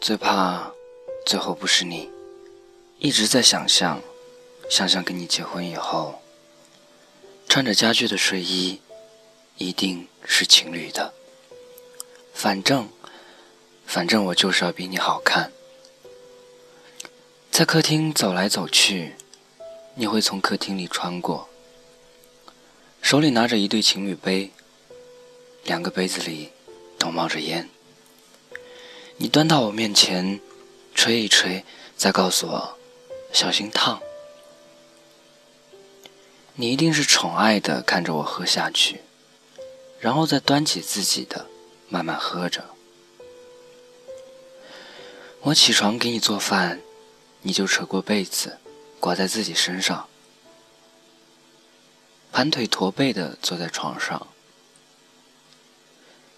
[0.00, 0.72] 最怕
[1.26, 2.08] 最后不是你，
[2.98, 4.00] 一直在想象，
[4.70, 6.22] 想象跟你结婚以后，
[7.46, 8.80] 穿着家具的睡衣，
[9.58, 11.12] 一定是情侣的。
[12.32, 12.88] 反正，
[13.84, 15.52] 反正我就是要比你好看。
[17.50, 19.16] 在客厅走来走去，
[19.94, 21.46] 你会从客厅里穿过，
[23.02, 24.50] 手里拿着一对情侣杯，
[25.64, 26.48] 两个杯子里
[26.98, 27.68] 都冒着烟。
[29.22, 30.40] 你端到我面前，
[30.94, 31.62] 吹一吹，
[31.94, 32.78] 再告诉我
[33.34, 34.00] 小心烫。
[36.54, 39.02] 你一定是宠爱的看着我喝下去，
[39.98, 41.44] 然后再端起自己的
[41.90, 42.64] 慢慢喝着。
[45.42, 46.80] 我起床给你做饭，
[47.42, 48.56] 你就扯过被子
[48.98, 50.08] 挂在自己身上，
[52.32, 54.28] 盘腿驼背的坐在床上。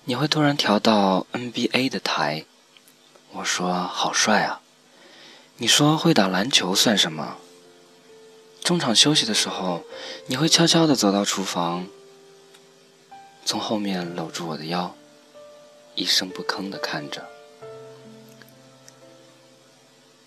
[0.04, 2.44] 你会突然调到 NBA 的台。
[3.34, 4.60] 我说好帅啊！
[5.56, 7.38] 你说会打篮球算什么？
[8.62, 9.82] 中场休息的时候，
[10.26, 11.86] 你会悄悄地走到厨房，
[13.46, 14.94] 从后面搂住我的腰，
[15.94, 17.26] 一声不吭地看着。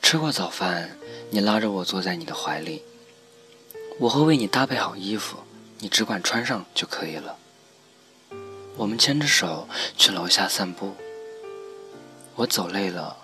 [0.02, 0.97] 吃过早饭，
[1.30, 2.84] 你拉着我坐在你的怀里，
[4.00, 5.38] 我会为你搭配好衣服，
[5.78, 7.38] 你只管穿上就可以了。
[8.78, 10.95] 我们牵着手去楼下散步。
[12.36, 13.17] 我走累了，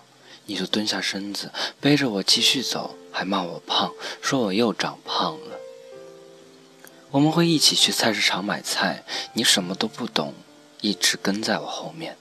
[0.45, 5.58] 你就蹲下身子背着我继续走，还骂我胖，说我又长胖了。
[7.12, 10.34] 我们会一起去菜市场买菜，你什么都不懂，
[10.80, 12.17] 一直跟在我后面，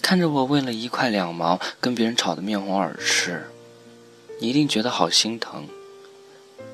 [0.00, 3.50] 看着我为了一块两毛跟别人吵得面红耳赤，
[4.40, 5.66] 你一定觉得好心疼，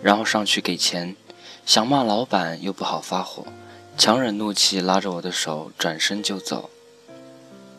[0.03, 1.17] 然后上去给钱，
[1.65, 3.47] 想骂老板又不好发火，
[3.97, 6.69] 强忍怒气拉着我的手转身就走。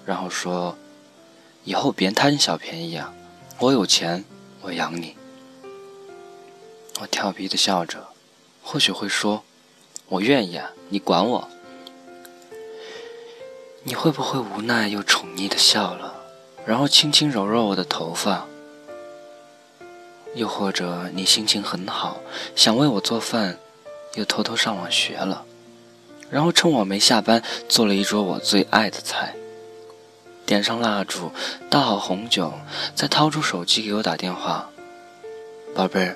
[0.06, 0.78] 然后说
[1.66, 3.14] ：“以后别贪小便宜啊！
[3.60, 4.24] 我有钱，
[4.62, 5.16] 我养你。”
[7.02, 8.08] 我调皮的笑着，
[8.64, 9.44] 或许会说
[10.08, 11.48] ：“我愿意啊，你管我。”
[13.84, 16.14] 你会不会无奈又宠溺的笑了，
[16.66, 18.48] 然后轻轻揉揉我的头发？
[20.34, 22.18] 又或者你心情很好，
[22.56, 23.60] 想为我做饭，
[24.16, 25.46] 又偷偷上网学了，
[26.30, 29.36] 然后趁我没下班，做了一桌我最爱的菜。
[30.46, 31.32] 点上蜡烛，
[31.70, 32.54] 倒好红酒，
[32.94, 34.70] 再掏出手机给我打电话
[35.74, 36.16] ：“宝贝儿，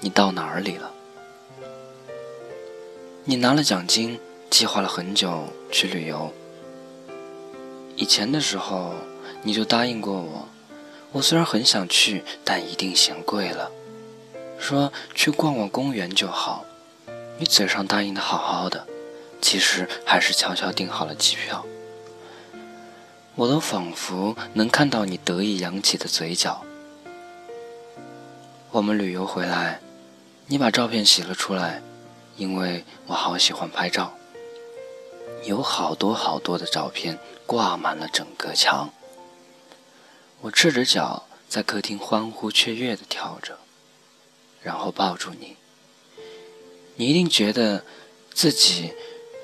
[0.00, 0.90] 你到哪里了？
[3.24, 4.20] 你拿了奖金，
[4.50, 6.30] 计划了很久去旅游。
[7.96, 8.92] 以前的时候
[9.42, 10.48] 你就答应过我，
[11.12, 13.70] 我虽然很想去，但一定嫌贵了，
[14.58, 16.66] 说去逛逛公园就好。
[17.38, 18.86] 你嘴上答应的好好的，
[19.40, 21.64] 其实还是悄悄订好了机票。”
[23.36, 26.64] 我都仿佛能看到你得意扬起的嘴角。
[28.70, 29.80] 我们旅游回来，
[30.46, 31.82] 你把照片洗了出来，
[32.36, 34.14] 因为我好喜欢拍照。
[35.44, 38.90] 有好多好多的照片挂满了整个墙。
[40.40, 43.58] 我赤着脚在客厅欢呼雀跃地跳着，
[44.62, 45.56] 然后抱住你。
[46.96, 47.84] 你一定觉得
[48.32, 48.92] 自己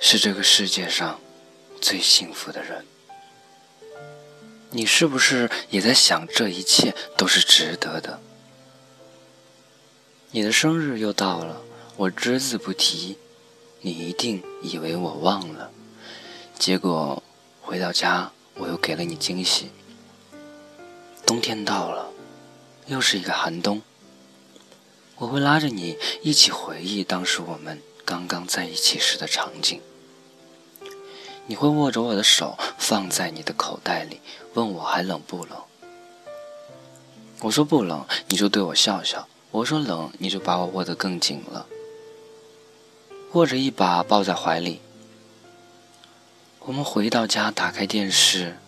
[0.00, 1.18] 是这个世界上
[1.80, 2.86] 最幸福的人。
[4.72, 8.20] 你是不是也在想，这一切都是值得的？
[10.30, 11.60] 你的生日又到了，
[11.96, 13.18] 我只字不提，
[13.80, 15.72] 你一定以为我忘了。
[16.56, 17.20] 结果
[17.60, 19.70] 回到家，我又给了你惊喜。
[21.26, 22.10] 冬天到了，
[22.86, 23.82] 又是一个寒冬。
[25.16, 29.80] 我会拉着你一起回忆当时我们刚刚在一起时的场景。
[31.46, 32.56] 你会握着我的手
[32.90, 34.20] 放在你的口袋里，
[34.54, 35.56] 问我还冷不冷？
[37.38, 41.68] 我说不冷，你就对我笑笑；我说冷，你就把我握得更紧了，
[43.30, 44.80] 握着一把抱在怀里。
[46.58, 48.58] 我们回到家，打开电视，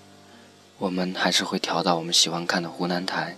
[0.78, 3.36] 我们还是会调到我们喜欢看的湖南台。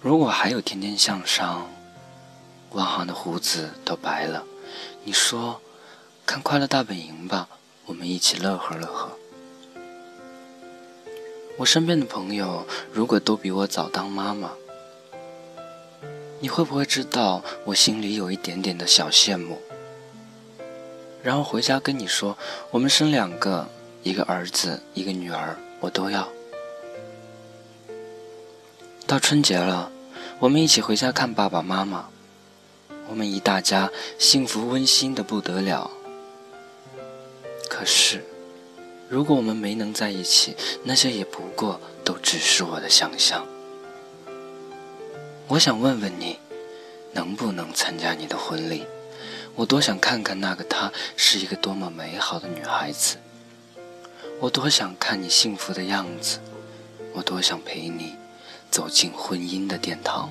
[0.00, 1.62] 如果还有《天天向上》，
[2.76, 4.44] 汪涵的胡子都白了，
[5.02, 5.60] 你说
[6.24, 7.48] 看《快乐大本营》吧。
[7.86, 9.10] 我们一起乐呵乐呵。
[11.60, 14.50] 我身边的朋友如果都比我早当妈妈，
[16.38, 19.60] 你会不会知道我心里有一点点的小羡慕？
[21.22, 22.38] 然后回家跟你说，
[22.70, 23.68] 我们生两个，
[24.02, 26.26] 一个儿子，一个女儿，我都要。
[29.06, 29.92] 到春节了，
[30.38, 32.08] 我们一起回家看爸爸妈妈，
[33.06, 35.90] 我们一大家幸福温馨的不得了。
[37.68, 38.24] 可是，
[39.10, 43.44] 如果我们没能在一起，那些也不过都只是我的想象。
[45.48, 46.38] 我想问问你，
[47.12, 48.86] 能不能参加你的婚礼？
[49.56, 53.16] 我多想看看那个她是一个多么美好的女孩子。
[54.38, 56.38] 我多想看你幸福的样子，
[57.12, 58.14] 我多想陪你
[58.70, 60.30] 走进婚姻的殿堂。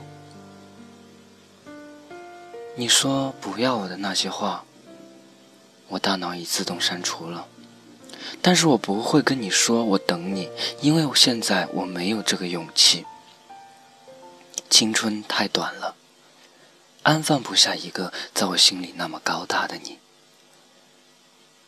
[2.77, 4.63] 你说不要我的那些话，
[5.89, 7.45] 我大脑已自动删除了。
[8.41, 10.49] 但是我不会跟你说我等你，
[10.81, 13.05] 因为我现在我没有这个勇气。
[14.69, 15.95] 青春太短了，
[17.03, 19.99] 安放不下一个在我心里那么高大的你。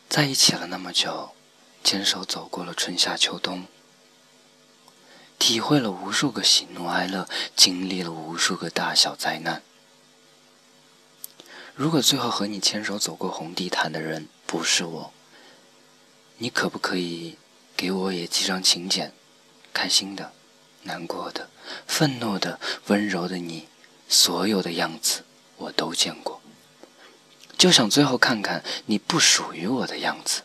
[0.08, 1.30] 在一起了那么久，
[1.82, 3.64] 牵手走过了春夏秋冬，
[5.38, 9.62] 体会了无数个喜怒哀乐，经历了无数个大小灾难。
[11.74, 15.11] 如果最后和你牵手走过红地毯的人不是我，
[16.42, 17.36] 你可不可以
[17.76, 19.12] 给我也寄张请柬？
[19.72, 20.32] 开心的。
[20.82, 21.48] 难过的、
[21.86, 22.58] 愤怒的、
[22.88, 23.68] 温柔的你，
[24.08, 25.22] 所有的样子
[25.56, 26.42] 我都见过，
[27.56, 30.42] 就想最后看看你不属于我的样子。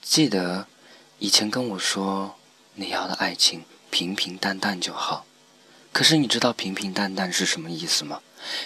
[0.00, 0.66] 记得
[1.18, 2.36] 以前跟我说
[2.76, 5.26] 你要的爱情平平淡淡就好，
[5.92, 8.22] 可是你知道平平淡淡是什么意思吗？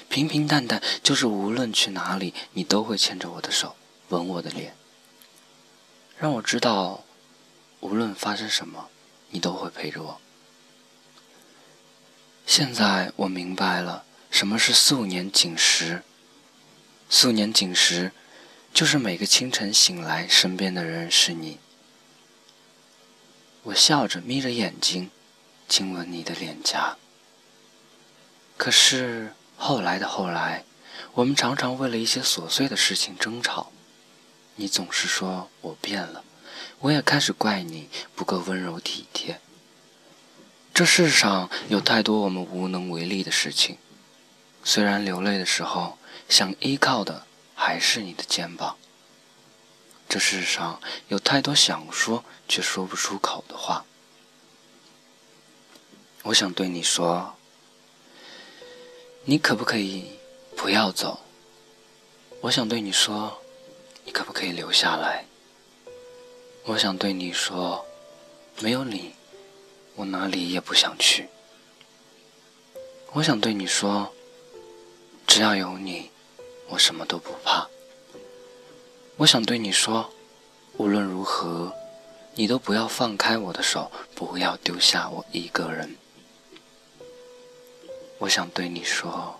[0.08, 3.74] 平平淡淡就是无论去哪里，你都会牵着我的手，
[4.08, 4.75] 吻我的脸，
[6.19, 7.05] 让我知道
[7.81, 8.88] 无论发生什么。
[9.31, 10.20] 你都会陪着我。
[12.47, 16.05] 现在我明白了什么是素年锦时。
[17.11, 18.12] 素年锦时，
[18.73, 21.58] 就是每个清晨醒来，身边的人是你。
[23.64, 25.11] 我笑着眯着眼睛，
[25.69, 26.97] 亲吻你的脸颊。
[28.56, 30.64] 可是后来的后来，
[31.14, 33.73] 我们常常为了一些琐碎的事情争吵。
[34.56, 36.25] 你总是说我变了。
[36.81, 39.41] 我也开始怪你不够温柔体贴。
[40.75, 43.79] 这世上有太多我们无能为力的事情，
[44.62, 45.97] 虽然流泪的时候
[46.29, 48.76] 想依靠的还是你的肩膀。
[50.08, 53.85] 这世上有太多想说却说不出口的话，
[56.25, 57.37] 我想对你说，
[59.25, 60.19] 你可不可以
[60.56, 61.20] 不要走？
[62.43, 63.43] 我想对你说，
[64.06, 65.26] 你可不可以留下来？
[66.64, 67.85] 我想对你说，
[68.61, 69.12] 没有你，
[69.97, 71.29] 我哪里也不想去。
[73.12, 74.12] 我想对你说，
[75.26, 76.11] 只要有你，
[76.69, 77.67] 我什么都不怕。
[79.17, 80.08] 我想对你说，
[80.76, 81.73] 无论如何，
[82.35, 85.97] 你都不要放开我的手，不要丢下我一个人。
[88.19, 89.38] 我想对你说，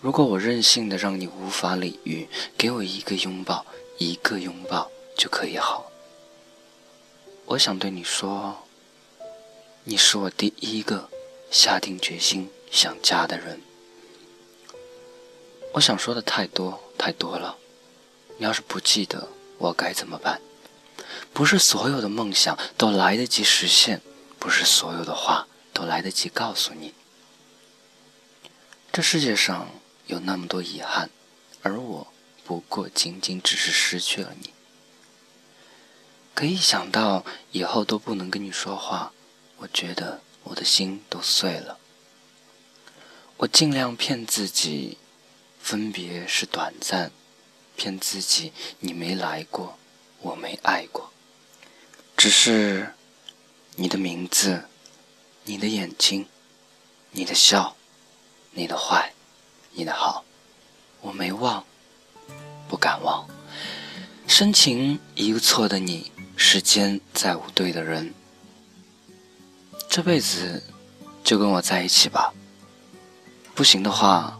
[0.00, 2.26] 如果我任性的让你无法理喻，
[2.56, 3.66] 给我一个拥抱，
[3.98, 5.92] 一个拥抱就可以好。
[7.44, 8.66] 我想对你说，
[9.84, 11.10] 你是我第一个
[11.50, 13.60] 下定决心想嫁的人。
[15.74, 17.58] 我想说的太多太多了，
[18.38, 20.40] 你要是不记得，我该怎么办？
[21.34, 24.00] 不是所有的梦想都来得及实现，
[24.38, 26.94] 不是所有的话都来得及告诉你。
[28.90, 29.68] 这世界上
[30.10, 31.08] 有那么多遗憾，
[31.62, 32.12] 而我
[32.44, 34.50] 不过仅仅只是失去了你。
[36.34, 39.12] 可一想到以后都不能跟你说话，
[39.58, 41.78] 我觉得我的心都碎了。
[43.36, 44.98] 我尽量骗自己，
[45.60, 47.12] 分别是短暂，
[47.76, 49.78] 骗自己你没来过，
[50.22, 51.12] 我没爱过。
[52.16, 52.94] 只是
[53.76, 54.64] 你的名字，
[55.44, 56.26] 你的眼睛，
[57.12, 57.76] 你的笑，
[58.50, 59.14] 你的坏，
[59.80, 60.22] 你的好，
[61.00, 61.64] 我没忘，
[62.68, 63.26] 不敢忘。
[64.26, 66.12] 深情一个错的你。
[66.36, 68.12] 时间再无对的人，
[69.88, 70.62] 这辈子
[71.24, 72.34] 就跟我在一起吧。
[73.54, 74.38] 不行的话，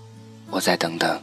[0.51, 1.23] 我再等等。